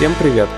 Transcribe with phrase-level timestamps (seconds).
[0.00, 0.48] Всем привет!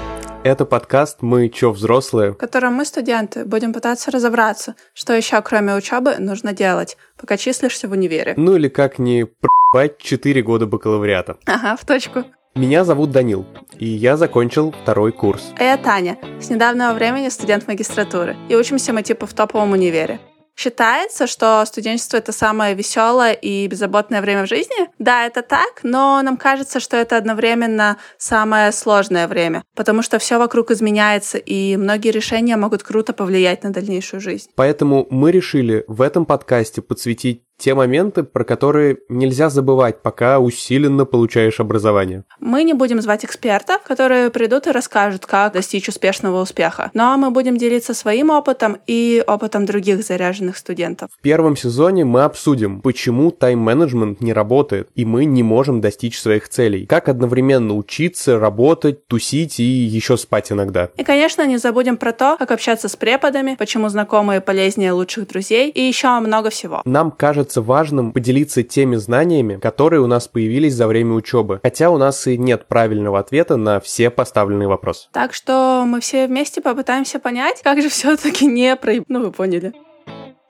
[0.45, 5.75] Это подкаст «Мы чё, взрослые?», в котором мы, студенты, будем пытаться разобраться, что еще кроме
[5.75, 8.35] учебы нужно делать, пока числишься в универе.
[8.37, 11.39] Ну или как не про***бать 4 года бакалавриата.
[11.47, 12.23] Ага, в точку.
[12.55, 13.45] Меня зовут Данил,
[13.81, 15.43] и я закончил второй курс.
[15.59, 20.21] А я Таня, с недавнего времени студент магистратуры, и учимся мы типа в топовом универе.
[20.55, 24.89] Считается, что студенчество это самое веселое и беззаботное время в жизни.
[25.03, 30.39] Да, это так, но нам кажется, что это одновременно самое сложное время, потому что все
[30.39, 34.51] вокруг изменяется, и многие решения могут круто повлиять на дальнейшую жизнь.
[34.55, 41.05] Поэтому мы решили в этом подкасте подсветить те моменты, про которые нельзя забывать, пока усиленно
[41.05, 42.25] получаешь образование.
[42.41, 46.91] Мы не будем звать экспертов, которые придут и расскажут, как достичь успешного успеха.
[46.93, 51.11] Но мы будем делиться своим опытом и опытом других заряженных студентов.
[51.17, 56.49] В первом сезоне мы обсудим, почему тайм-менеджмент не работает, и мы не можем достичь своих
[56.49, 56.87] целей.
[56.87, 60.91] Как одновременно учиться, работать, тусить и еще спать иногда.
[60.97, 65.71] И, конечно, не забудем про то, как общаться с преподами, почему знакомые полезнее лучших друзей
[65.71, 66.83] и еще много всего.
[66.85, 71.99] Нам кажется, важным поделиться теми знаниями, которые у нас появились за время учебы, хотя у
[71.99, 75.09] нас и нет правильного ответа на все поставленные вопросы.
[75.13, 79.05] Так что мы все вместе попытаемся понять, как же все-таки не проеб...
[79.09, 79.73] Ну, вы поняли.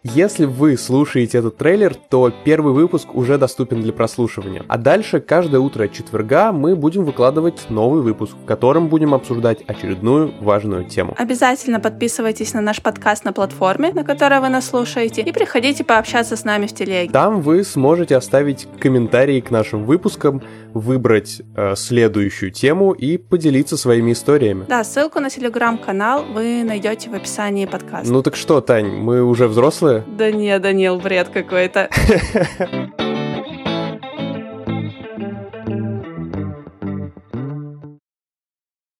[0.04, 4.64] Если вы слушаете этот трейлер, то первый выпуск уже доступен для прослушивания.
[4.66, 10.34] А дальше каждое утро четверга мы будем выкладывать новый выпуск, в котором будем обсуждать очередную
[10.40, 11.14] важную тему.
[11.16, 16.34] Обязательно подписывайтесь на наш подкаст на платформе, на которой вы нас слушаете, и приходите пообщаться
[16.36, 17.12] с нами в телеге.
[17.12, 20.42] Там вы сможете оставить комментарии к нашим выпускам,
[20.74, 24.64] выбрать э, следующую тему и поделиться своими историями.
[24.68, 28.12] Да, ссылку на телеграм-канал вы найдете в описании подкаста.
[28.12, 29.91] Ну так что, Тань, мы уже взрослые?
[30.00, 30.16] Такое?
[30.16, 31.88] Да не, Данил, бред какой-то.